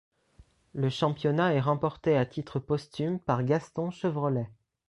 [0.73, 4.49] Le championnat est remporté à titre posthume par Gaston Chevrolet.